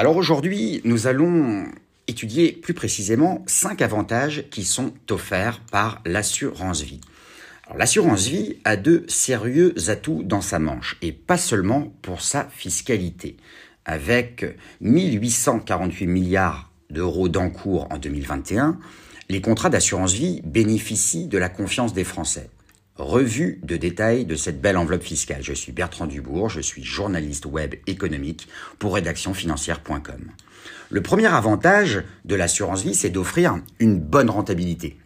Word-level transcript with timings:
Alors 0.00 0.16
aujourd'hui, 0.16 0.80
nous 0.84 1.08
allons 1.08 1.64
étudier 2.06 2.52
plus 2.52 2.72
précisément 2.72 3.42
cinq 3.48 3.82
avantages 3.82 4.44
qui 4.48 4.62
sont 4.62 4.92
offerts 5.10 5.58
par 5.72 6.00
l'assurance 6.06 6.82
vie. 6.82 7.00
L'assurance 7.76 8.28
vie 8.28 8.58
a 8.62 8.76
de 8.76 9.02
sérieux 9.08 9.74
atouts 9.88 10.22
dans 10.22 10.40
sa 10.40 10.60
manche, 10.60 10.98
et 11.02 11.10
pas 11.10 11.36
seulement 11.36 11.92
pour 12.00 12.20
sa 12.22 12.44
fiscalité. 12.44 13.38
Avec 13.86 14.46
1848 14.82 16.06
milliards 16.06 16.70
d'euros 16.90 17.28
d'encours 17.28 17.88
en 17.90 17.98
2021, 17.98 18.78
les 19.28 19.40
contrats 19.40 19.68
d'assurance 19.68 20.12
vie 20.12 20.42
bénéficient 20.44 21.26
de 21.26 21.38
la 21.38 21.48
confiance 21.48 21.92
des 21.92 22.04
Français. 22.04 22.50
Revue 22.98 23.60
de 23.62 23.76
détail 23.76 24.24
de 24.24 24.34
cette 24.34 24.60
belle 24.60 24.76
enveloppe 24.76 25.04
fiscale. 25.04 25.40
Je 25.40 25.52
suis 25.52 25.70
Bertrand 25.70 26.08
Dubourg, 26.08 26.48
je 26.48 26.60
suis 26.60 26.82
journaliste 26.82 27.46
web 27.46 27.76
économique 27.86 28.48
pour 28.80 28.96
rédactionfinancière.com. 28.96 30.32
Le 30.90 31.00
premier 31.00 31.26
avantage 31.26 32.02
de 32.24 32.34
l'assurance 32.34 32.82
vie, 32.82 32.96
c'est 32.96 33.10
d'offrir 33.10 33.60
une 33.78 34.00
bonne 34.00 34.28
rentabilité. 34.28 34.98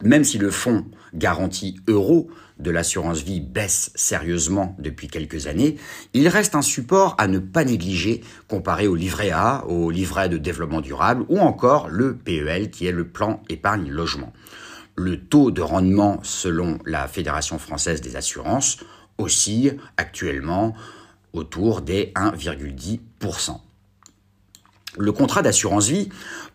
Même 0.00 0.24
si 0.24 0.38
le 0.38 0.50
fonds 0.50 0.86
garantie 1.12 1.78
euro 1.88 2.30
de 2.58 2.70
l'assurance 2.70 3.22
vie 3.22 3.42
baisse 3.42 3.92
sérieusement 3.94 4.74
depuis 4.78 5.08
quelques 5.08 5.46
années, 5.46 5.76
il 6.14 6.26
reste 6.26 6.54
un 6.54 6.62
support 6.62 7.16
à 7.18 7.28
ne 7.28 7.38
pas 7.38 7.64
négliger 7.66 8.22
comparé 8.48 8.86
au 8.86 8.94
livret 8.94 9.30
A, 9.30 9.66
au 9.66 9.90
livret 9.90 10.30
de 10.30 10.38
développement 10.38 10.80
durable 10.80 11.26
ou 11.28 11.38
encore 11.38 11.88
le 11.90 12.16
PEL 12.16 12.70
qui 12.70 12.86
est 12.86 12.92
le 12.92 13.06
plan 13.06 13.42
épargne 13.50 13.90
logement. 13.90 14.32
Le 15.02 15.18
taux 15.18 15.50
de 15.50 15.62
rendement 15.62 16.20
selon 16.22 16.78
la 16.84 17.08
Fédération 17.08 17.58
française 17.58 18.02
des 18.02 18.16
assurances 18.16 18.76
oscille 19.16 19.78
actuellement 19.96 20.74
autour 21.32 21.80
des 21.80 22.12
1,10%. 22.16 23.60
Le 24.98 25.12
contrat 25.12 25.40
d'assurance 25.40 25.88
vie 25.88 26.10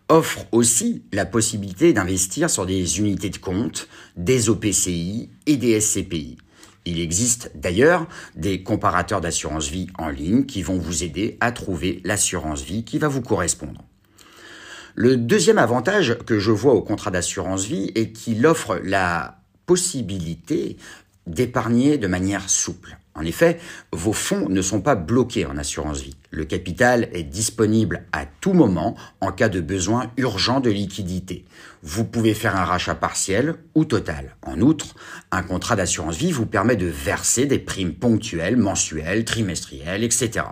offre 0.08 0.46
aussi 0.52 1.02
la 1.12 1.26
possibilité 1.26 1.92
d'investir 1.92 2.48
sur 2.48 2.66
des 2.66 3.00
unités 3.00 3.30
de 3.30 3.38
compte, 3.38 3.88
des 4.16 4.48
OPCI 4.48 5.28
et 5.46 5.56
des 5.56 5.80
SCPI. 5.80 6.38
Il 6.84 7.00
existe 7.00 7.50
d'ailleurs 7.56 8.06
des 8.36 8.62
comparateurs 8.62 9.20
d'assurance 9.20 9.68
vie 9.70 9.88
en 9.98 10.08
ligne 10.08 10.46
qui 10.46 10.62
vont 10.62 10.78
vous 10.78 11.02
aider 11.02 11.36
à 11.40 11.50
trouver 11.50 12.00
l'assurance 12.04 12.62
vie 12.62 12.84
qui 12.84 12.98
va 12.98 13.08
vous 13.08 13.22
correspondre. 13.22 13.82
Le 14.98 15.18
deuxième 15.18 15.58
avantage 15.58 16.16
que 16.24 16.38
je 16.38 16.50
vois 16.50 16.72
au 16.72 16.80
contrat 16.80 17.10
d'assurance 17.10 17.66
vie 17.66 17.92
est 17.94 18.12
qu'il 18.12 18.46
offre 18.46 18.80
la 18.82 19.42
possibilité 19.66 20.78
d'épargner 21.26 21.98
de 21.98 22.06
manière 22.06 22.48
souple. 22.48 22.96
En 23.14 23.20
effet, 23.20 23.58
vos 23.92 24.14
fonds 24.14 24.48
ne 24.48 24.62
sont 24.62 24.80
pas 24.80 24.94
bloqués 24.94 25.44
en 25.44 25.58
assurance 25.58 26.00
vie. 26.00 26.16
Le 26.30 26.46
capital 26.46 27.10
est 27.12 27.24
disponible 27.24 28.06
à 28.12 28.24
tout 28.24 28.54
moment 28.54 28.96
en 29.20 29.32
cas 29.32 29.50
de 29.50 29.60
besoin 29.60 30.10
urgent 30.16 30.60
de 30.60 30.70
liquidité. 30.70 31.44
Vous 31.82 32.06
pouvez 32.06 32.32
faire 32.32 32.56
un 32.56 32.64
rachat 32.64 32.94
partiel 32.94 33.56
ou 33.74 33.84
total. 33.84 34.34
En 34.46 34.62
outre, 34.62 34.94
un 35.30 35.42
contrat 35.42 35.76
d'assurance 35.76 36.16
vie 36.16 36.32
vous 36.32 36.46
permet 36.46 36.76
de 36.76 36.86
verser 36.86 37.44
des 37.44 37.58
primes 37.58 37.92
ponctuelles, 37.92 38.56
mensuelles, 38.56 39.26
trimestrielles, 39.26 40.04
etc. 40.04 40.46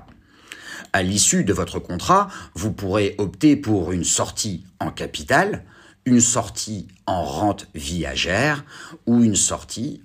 À 0.95 1.03
l'issue 1.03 1.43
de 1.43 1.53
votre 1.53 1.81
contrat, 1.81 2.29
vous 2.55 2.71
pourrez 2.71 3.17
opter 3.19 3.57
pour 3.57 3.91
une 3.91 4.05
sortie 4.05 4.65
en 4.79 4.93
capital, 4.93 5.65
une 6.05 6.21
sortie 6.21 6.87
en 7.07 7.25
rente 7.25 7.67
viagère 7.75 8.65
ou 9.05 9.25
une 9.25 9.35
sortie, 9.35 10.05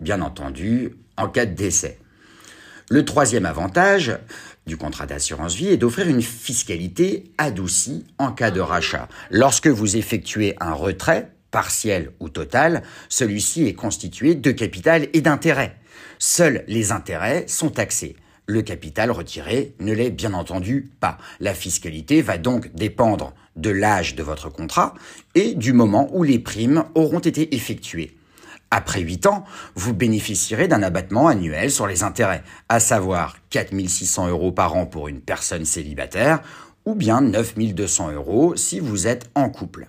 bien 0.00 0.22
entendu, 0.22 0.96
en 1.18 1.28
cas 1.28 1.44
de 1.44 1.52
décès. 1.54 1.98
Le 2.88 3.04
troisième 3.04 3.44
avantage 3.44 4.18
du 4.66 4.78
contrat 4.78 5.04
d'assurance 5.04 5.54
vie 5.54 5.68
est 5.68 5.76
d'offrir 5.76 6.08
une 6.08 6.22
fiscalité 6.22 7.30
adoucie 7.36 8.06
en 8.16 8.32
cas 8.32 8.50
de 8.50 8.60
rachat. 8.60 9.10
Lorsque 9.30 9.68
vous 9.68 9.98
effectuez 9.98 10.56
un 10.60 10.72
retrait, 10.72 11.30
partiel 11.50 12.12
ou 12.20 12.30
total, 12.30 12.82
celui-ci 13.10 13.66
est 13.66 13.74
constitué 13.74 14.34
de 14.34 14.50
capital 14.50 15.08
et 15.12 15.20
d'intérêt. 15.20 15.76
Seuls 16.18 16.64
les 16.68 16.90
intérêts 16.90 17.44
sont 17.48 17.68
taxés. 17.68 18.16
Le 18.46 18.62
capital 18.62 19.10
retiré 19.10 19.74
ne 19.80 19.92
l'est 19.92 20.10
bien 20.10 20.32
entendu 20.32 20.90
pas. 21.00 21.18
La 21.40 21.52
fiscalité 21.52 22.22
va 22.22 22.38
donc 22.38 22.72
dépendre 22.74 23.34
de 23.56 23.70
l'âge 23.70 24.14
de 24.14 24.22
votre 24.22 24.50
contrat 24.50 24.94
et 25.34 25.54
du 25.54 25.72
moment 25.72 26.08
où 26.12 26.22
les 26.22 26.38
primes 26.38 26.84
auront 26.94 27.18
été 27.18 27.56
effectuées. 27.56 28.16
Après 28.70 29.00
8 29.00 29.26
ans, 29.26 29.44
vous 29.74 29.94
bénéficierez 29.94 30.68
d'un 30.68 30.82
abattement 30.82 31.28
annuel 31.28 31.70
sur 31.70 31.86
les 31.86 32.02
intérêts, 32.02 32.42
à 32.68 32.78
savoir 32.80 33.36
4600 33.50 34.28
euros 34.28 34.52
par 34.52 34.76
an 34.76 34.86
pour 34.86 35.08
une 35.08 35.20
personne 35.20 35.64
célibataire 35.64 36.40
ou 36.84 36.94
bien 36.94 37.20
9200 37.20 38.12
euros 38.12 38.54
si 38.56 38.78
vous 38.80 39.06
êtes 39.06 39.28
en 39.34 39.50
couple. 39.50 39.88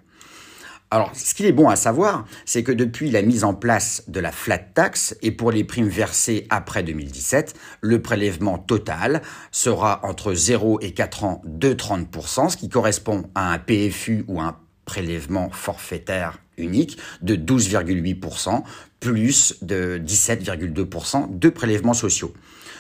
Alors, 0.90 1.12
ce 1.14 1.34
qu'il 1.34 1.46
est 1.46 1.52
bon 1.52 1.68
à 1.68 1.76
savoir, 1.76 2.26
c'est 2.46 2.64
que 2.64 2.72
depuis 2.72 3.12
la 3.12 3.22
mise 3.22 3.44
en 3.44 3.54
place 3.54 4.04
de 4.08 4.22
la 4.22 4.32
flat 4.32 4.58
tax 4.58 5.18
et 5.22 5.32
pour 5.32 5.52
les 5.52 5.66
primes 5.66 5.90
versées 5.90 6.48
après 6.50 6.82
2017, 6.82 7.56
le 7.82 8.02
prélèvement 8.02 8.58
total 8.58 9.22
sera 9.52 10.00
entre 10.04 10.34
0 10.34 10.80
et 10.80 10.92
4 10.92 11.24
ans 11.26 11.42
de 11.46 11.74
30%, 11.74 12.50
ce 12.50 12.56
qui 12.56 12.70
correspond 12.70 13.30
à 13.36 13.52
un 13.52 13.60
PFU 13.60 14.24
ou 14.30 14.40
un 14.40 14.56
prélèvement 14.86 15.50
forfaitaire 15.50 16.40
unique 16.58 16.98
de 17.22 17.36
12,8%, 17.36 18.64
plus 19.02 19.56
de 19.62 20.02
17,2% 20.02 21.38
de 21.38 21.50
prélèvements 21.50 21.94
sociaux. 21.94 22.34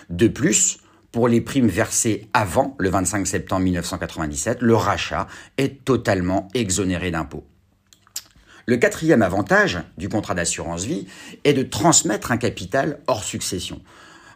De 0.09 0.29
plus, 0.29 0.77
pour 1.11 1.27
les 1.27 1.41
primes 1.41 1.67
versées 1.67 2.29
avant 2.33 2.73
le 2.79 2.89
25 2.89 3.27
septembre 3.27 3.63
1997, 3.63 4.61
le 4.61 4.75
rachat 4.77 5.27
est 5.57 5.83
totalement 5.83 6.47
exonéré 6.53 7.11
d'impôts. 7.11 7.43
Le 8.69 8.75
quatrième 8.75 9.21
avantage 9.21 9.79
du 9.97 10.09
contrat 10.09 10.35
d'assurance 10.35 10.83
vie 10.83 11.07
est 11.45 11.53
de 11.53 11.63
transmettre 11.63 12.33
un 12.33 12.37
capital 12.37 12.99
hors 13.07 13.23
succession. 13.23 13.81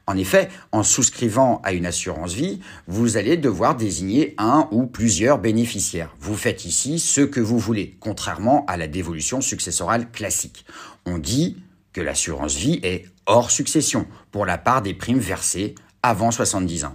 En 0.07 0.15
effet, 0.15 0.47
en 0.71 0.83
souscrivant 0.83 1.59
à 1.65 1.73
une 1.73 1.85
assurance 1.85 2.31
vie, 2.31 2.61
vous 2.87 3.17
allez 3.17 3.35
devoir 3.35 3.75
désigner 3.75 4.33
un 4.37 4.69
ou 4.71 4.85
plusieurs 4.85 5.37
bénéficiaires. 5.37 6.15
Vous 6.21 6.37
faites 6.37 6.63
ici 6.63 6.97
ce 6.97 7.19
que 7.19 7.41
vous 7.41 7.59
voulez, 7.59 7.97
contrairement 7.99 8.65
à 8.67 8.77
la 8.77 8.87
dévolution 8.87 9.41
successorale 9.41 10.09
classique. 10.11 10.65
On 11.05 11.17
dit 11.17 11.57
que 11.91 11.99
l'assurance 11.99 12.55
vie 12.55 12.79
est 12.83 13.07
hors 13.25 13.51
succession 13.51 14.07
pour 14.31 14.45
la 14.45 14.57
part 14.57 14.81
des 14.81 14.93
primes 14.93 15.19
versées 15.19 15.75
avant 16.03 16.31
70 16.31 16.85
ans. 16.85 16.93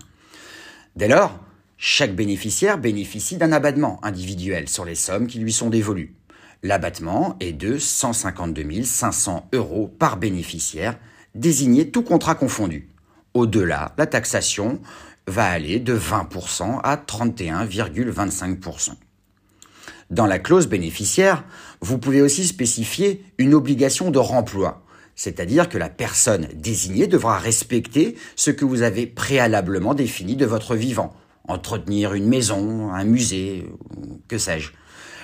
Dès 0.97 1.09
lors, 1.09 1.39
chaque 1.77 2.17
bénéficiaire 2.17 2.79
bénéficie 2.79 3.37
d'un 3.37 3.53
abattement 3.53 4.03
individuel 4.03 4.71
sur 4.71 4.87
les 4.87 4.95
sommes 4.95 5.27
qui 5.27 5.39
lui 5.39 5.53
sont 5.53 5.69
dévolues. 5.69 6.15
L'abattement 6.63 7.37
est 7.41 7.53
de 7.53 7.79
152 7.79 8.83
500 8.83 9.49
euros 9.53 9.89
par 9.99 10.17
bénéficiaire, 10.17 10.99
désigné 11.35 11.91
tout 11.91 12.03
contrat 12.03 12.35
confondu. 12.35 12.89
Au-delà, 13.35 13.95
la 13.99 14.07
taxation 14.07 14.81
va 15.27 15.47
aller 15.47 15.79
de 15.81 15.97
20% 15.97 16.81
à 16.83 16.97
31,25%. 16.97 18.93
Dans 20.11 20.27
la 20.27 20.39
clause 20.39 20.69
bénéficiaire, 20.69 21.45
vous 21.81 21.99
pouvez 21.99 22.23
aussi 22.23 22.47
spécifier 22.47 23.25
une 23.39 23.55
obligation 23.55 24.11
de 24.11 24.19
remploi, 24.19 24.83
c'est-à-dire 25.17 25.69
que 25.69 25.79
la 25.79 25.89
personne 25.89 26.49
désignée 26.55 27.09
devra 27.09 27.39
respecter 27.39 28.17
ce 28.37 28.51
que 28.51 28.65
vous 28.65 28.83
avez 28.83 29.07
préalablement 29.07 29.95
défini 29.95 30.37
de 30.37 30.47
votre 30.47 30.77
vivant, 30.77 31.15
entretenir 31.49 32.15
une 32.15 32.29
maison, 32.29 32.93
un 32.93 33.05
musée, 33.05 33.67
que 34.29 34.39
sais-je. 34.39 34.71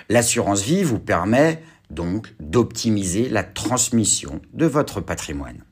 L'assurance 0.09 0.63
vie 0.63 0.83
vous 0.83 0.99
permet 0.99 1.63
donc 1.91 2.35
d'optimiser 2.41 3.29
la 3.29 3.45
transmission 3.45 4.41
de 4.55 4.67
votre 4.67 5.01
patrimoine. 5.01 5.63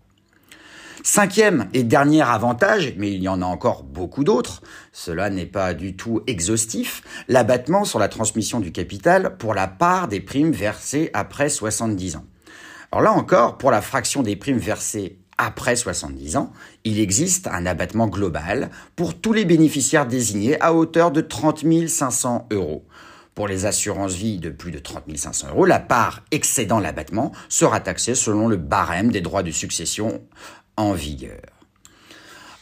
Cinquième 1.03 1.69
et 1.73 1.83
dernier 1.83 2.21
avantage, 2.21 2.95
mais 2.99 3.11
il 3.11 3.23
y 3.23 3.29
en 3.29 3.41
a 3.41 3.47
encore 3.47 3.85
beaucoup 3.85 4.23
d'autres, 4.23 4.61
cela 4.93 5.31
n'est 5.31 5.47
pas 5.47 5.73
du 5.73 5.97
tout 5.97 6.21
exhaustif, 6.27 7.03
l'abattement 7.27 7.85
sur 7.85 7.99
la 7.99 8.09
transmission 8.09 8.61
du 8.61 8.71
capital 8.71 9.39
pour 9.39 9.55
la 9.55 9.67
part 9.67 10.09
des 10.09 10.21
primes 10.21 10.53
versées 10.53 11.11
après 11.15 11.49
70 11.49 12.17
ans. 12.17 12.27
Alors 12.93 13.03
là 13.03 13.13
encore, 13.13 13.57
pour 13.57 13.71
la 13.71 13.81
fraction 13.81 14.23
des 14.23 14.37
primes 14.37 14.59
versées 14.59 15.19
après 15.39 15.75
70 15.75 16.37
ans, 16.37 16.53
il 16.85 17.01
existe 17.01 17.47
un 17.47 17.65
abattement 17.65 18.09
global 18.09 18.69
pour 18.95 19.19
tous 19.19 19.33
les 19.33 19.47
bénéficiaires 19.47 20.07
désignés 20.07 20.61
à 20.61 20.75
hauteur 20.75 21.13
de 21.13 21.23
30 21.23 21.65
500 21.89 22.49
euros. 22.51 22.85
Pour 23.35 23.49
les 23.49 23.67
assurances 23.67 24.15
vie 24.15 24.39
de 24.39 24.51
plus 24.51 24.73
de 24.73 24.79
30 24.79 25.05
500 25.17 25.49
euros, 25.51 25.65
la 25.65 25.79
part 25.79 26.23
excédant 26.31 26.81
l'abattement 26.81 27.33
sera 27.49 27.81
taxée 27.81 28.15
selon 28.15 28.49
le 28.49 28.57
barème 28.57 29.11
des 29.11 29.21
droits 29.21 29.43
de 29.43 29.51
succession 29.51 30.23
en 30.77 30.93
vigueur. 30.93 31.41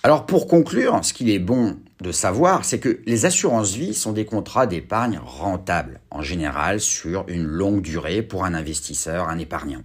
Alors 0.03 0.26
pour 0.26 0.47
conclure, 0.47 0.99
ce 1.03 1.12
qu'il 1.12 1.29
est 1.31 1.38
bon 1.38 1.79
de 2.00 2.12
savoir, 2.12 2.65
c'est 2.65 2.79
que 2.79 3.00
les 3.06 3.26
assurances 3.26 3.75
vie 3.75 3.94
sont 3.94 4.12
des 4.12 4.25
contrats 4.25 4.67
d'épargne 4.67 5.19
rentables, 5.23 6.00
en 6.11 6.23
général 6.23 6.81
sur 6.81 7.25
une 7.29 7.44
longue 7.44 7.82
durée 7.82 8.23
pour 8.23 8.44
un 8.44 8.55
investisseur, 8.55 9.29
un 9.29 9.38
épargnant. 9.38 9.82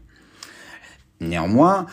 Néanmoins, 1.20 1.88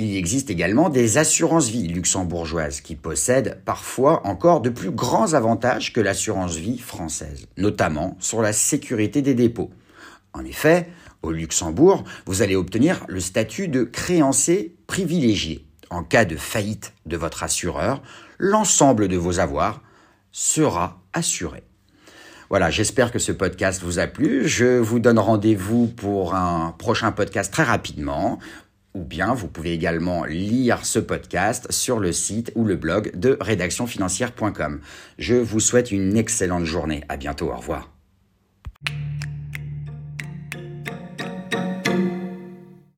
Il 0.00 0.16
existe 0.16 0.48
également 0.48 0.90
des 0.90 1.18
assurances-vie 1.18 1.88
luxembourgeoises 1.88 2.80
qui 2.80 2.94
possèdent 2.94 3.60
parfois 3.64 4.24
encore 4.28 4.60
de 4.60 4.70
plus 4.70 4.92
grands 4.92 5.34
avantages 5.34 5.92
que 5.92 6.00
l'assurance-vie 6.00 6.78
française, 6.78 7.46
notamment 7.56 8.16
sur 8.20 8.40
la 8.40 8.52
sécurité 8.52 9.22
des 9.22 9.34
dépôts. 9.34 9.70
En 10.34 10.44
effet, 10.44 10.88
au 11.22 11.32
Luxembourg, 11.32 12.04
vous 12.26 12.42
allez 12.42 12.54
obtenir 12.54 13.04
le 13.08 13.18
statut 13.18 13.66
de 13.66 13.82
créancier 13.82 14.76
privilégié. 14.86 15.66
En 15.90 16.04
cas 16.04 16.24
de 16.24 16.36
faillite 16.36 16.92
de 17.06 17.16
votre 17.16 17.42
assureur, 17.42 18.00
l'ensemble 18.38 19.08
de 19.08 19.16
vos 19.16 19.40
avoirs 19.40 19.82
sera 20.30 21.02
assuré. 21.12 21.64
Voilà, 22.50 22.70
j'espère 22.70 23.10
que 23.10 23.18
ce 23.18 23.32
podcast 23.32 23.82
vous 23.82 23.98
a 23.98 24.06
plu. 24.06 24.46
Je 24.46 24.78
vous 24.78 25.00
donne 25.00 25.18
rendez-vous 25.18 25.88
pour 25.88 26.34
un 26.34 26.72
prochain 26.78 27.10
podcast 27.10 27.52
très 27.52 27.64
rapidement 27.64 28.38
ou 28.98 29.04
bien 29.04 29.32
vous 29.32 29.48
pouvez 29.48 29.72
également 29.72 30.24
lire 30.24 30.84
ce 30.84 30.98
podcast 30.98 31.70
sur 31.70 32.00
le 32.00 32.12
site 32.12 32.52
ou 32.56 32.64
le 32.64 32.76
blog 32.76 33.12
de 33.14 33.38
rédactionfinancière.com. 33.40 34.80
Je 35.18 35.34
vous 35.36 35.60
souhaite 35.60 35.92
une 35.92 36.16
excellente 36.16 36.64
journée. 36.64 37.04
À 37.08 37.16
bientôt. 37.16 37.50
Au 37.50 37.56
revoir. 37.56 37.97